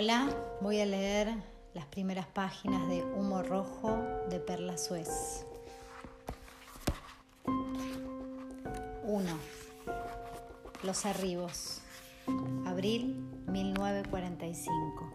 [0.00, 0.28] Hola,
[0.60, 1.34] voy a leer
[1.74, 3.98] las primeras páginas de Humo Rojo
[4.30, 5.44] de Perla Suez.
[9.02, 9.24] 1.
[10.84, 11.80] Los Arribos.
[12.64, 15.12] Abril 1945.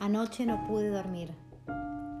[0.00, 1.30] Anoche no pude dormir.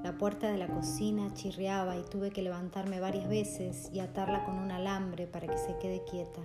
[0.02, 4.54] La puerta de la cocina chirriaba y tuve que levantarme varias veces y atarla con
[4.54, 6.40] un alambre para que se quede quieta.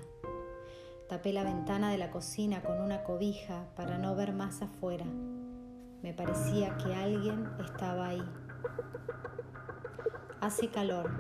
[1.08, 5.06] Tapé la ventana de la cocina con una cobija para no ver más afuera.
[6.02, 8.28] Me parecía que alguien estaba ahí.
[10.42, 11.12] Hace calor.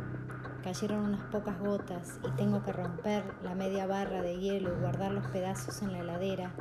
[0.63, 5.11] Cayeron unas pocas gotas y tengo que romper la media barra de hielo y guardar
[5.11, 6.55] los pedazos en la heladera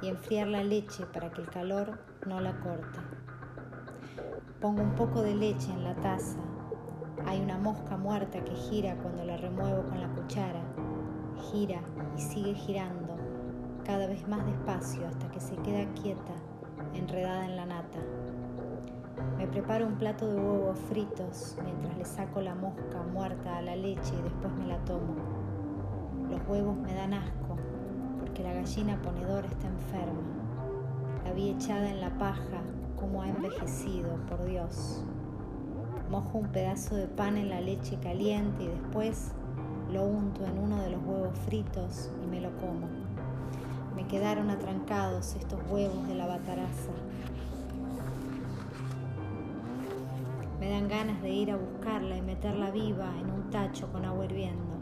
[0.00, 1.98] y enfriar la leche para que el calor
[2.28, 3.00] no la corte.
[4.60, 6.38] Pongo un poco de leche en la taza.
[7.26, 10.62] Hay una mosca muerta que gira cuando la remuevo con la cuchara
[11.38, 11.80] gira
[12.16, 13.16] y sigue girando
[13.84, 16.34] cada vez más despacio hasta que se queda quieta,
[16.94, 17.98] enredada en la nata.
[19.36, 23.76] Me preparo un plato de huevos fritos mientras le saco la mosca muerta a la
[23.76, 25.14] leche y después me la tomo.
[26.30, 27.56] Los huevos me dan asco
[28.20, 30.20] porque la gallina ponedora está enferma.
[31.24, 32.62] La vi echada en la paja
[32.98, 35.04] como ha envejecido, por Dios.
[36.10, 39.32] Mojo un pedazo de pan en la leche caliente y después
[39.92, 42.86] lo unto en uno de los huevos fritos y me lo como.
[43.96, 46.92] Me quedaron atrancados estos huevos de la bataraza.
[50.60, 54.24] Me dan ganas de ir a buscarla y meterla viva en un tacho con agua
[54.24, 54.76] hirviendo.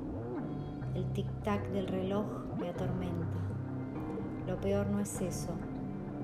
[0.95, 2.27] El tic-tac del reloj
[2.59, 3.39] me atormenta.
[4.47, 5.51] Lo peor no es eso,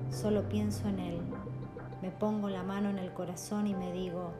[0.09, 1.21] solo pienso en él.
[2.01, 4.31] Me pongo la mano en el corazón y me digo,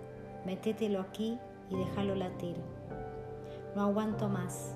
[0.45, 1.37] metételo aquí
[1.69, 2.57] y déjalo latir.
[3.75, 4.75] No aguanto más.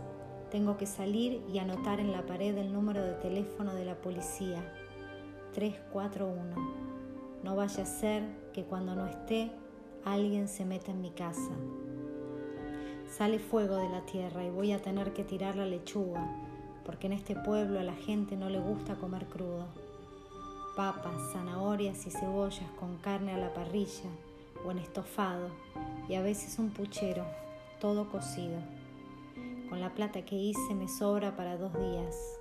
[0.49, 4.73] Tengo que salir y anotar en la pared el número de teléfono de la policía.
[5.53, 6.87] 341.
[7.43, 8.23] No vaya a ser
[8.53, 9.51] que cuando no esté
[10.03, 11.51] alguien se meta en mi casa.
[13.07, 16.27] Sale fuego de la tierra y voy a tener que tirar la lechuga,
[16.83, 19.67] porque en este pueblo a la gente no le gusta comer crudo.
[20.75, 24.09] Papas, zanahorias y cebollas con carne a la parrilla
[24.65, 25.49] o en estofado
[26.09, 27.25] y a veces un puchero,
[27.79, 28.76] todo cocido.
[29.69, 32.39] Con la plata que hice me sobra para dos días.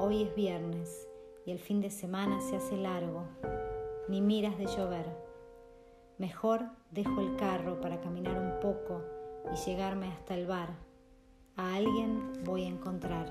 [0.00, 1.06] Hoy es viernes
[1.44, 3.24] y el fin de semana se hace largo.
[4.08, 5.06] Ni miras de llover.
[6.16, 6.62] Mejor
[6.92, 9.02] dejo el carro para caminar un poco
[9.52, 10.70] y llegarme hasta el bar.
[11.56, 13.26] A alguien voy a encontrar.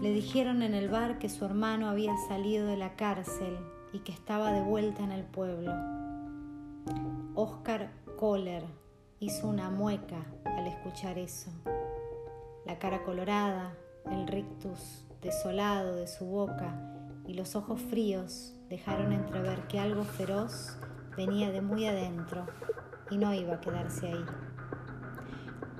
[0.00, 3.58] Le dijeron en el bar que su hermano había salido de la cárcel
[3.92, 5.72] y que estaba de vuelta en el pueblo.
[7.34, 8.64] Oscar Kohler
[9.20, 11.50] hizo una mueca al escuchar eso.
[12.64, 13.74] La cara colorada,
[14.10, 16.78] el rictus desolado de su boca
[17.26, 20.78] y los ojos fríos dejaron entrever que algo feroz
[21.16, 22.46] venía de muy adentro
[23.10, 24.24] y no iba a quedarse ahí.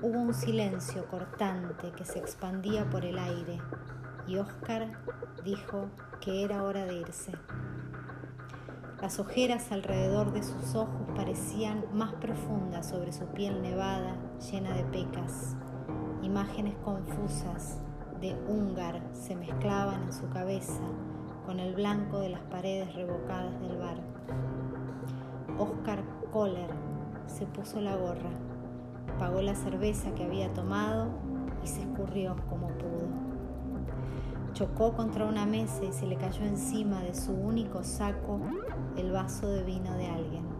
[0.01, 3.61] Hubo un silencio cortante que se expandía por el aire
[4.27, 4.91] y Oscar
[5.45, 5.89] dijo
[6.19, 7.31] que era hora de irse.
[9.01, 14.15] Las ojeras alrededor de sus ojos parecían más profundas sobre su piel nevada,
[14.51, 15.55] llena de pecas.
[16.21, 17.79] Imágenes confusas
[18.21, 20.81] de húngar se mezclaban en su cabeza
[21.45, 23.97] con el blanco de las paredes revocadas del bar.
[25.57, 26.69] Oscar Kohler
[27.27, 28.31] se puso la gorra,
[29.17, 31.07] pagó la cerveza que había tomado
[31.63, 33.07] y se escurrió como pudo.
[34.53, 38.39] Chocó contra una mesa y se le cayó encima de su único saco
[38.97, 40.58] el vaso de vino de alguien.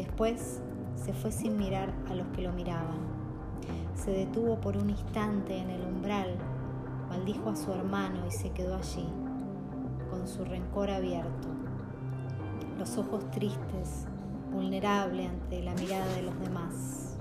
[0.00, 0.62] Después
[0.94, 3.00] se fue sin mirar a los que lo miraban.
[3.94, 6.38] Se detuvo por un instante en el umbral,
[7.10, 9.06] maldijo a su hermano y se quedó allí,
[10.08, 11.48] con su rencor abierto,
[12.78, 14.06] los ojos tristes,
[14.50, 17.18] vulnerable ante la mirada de los demás.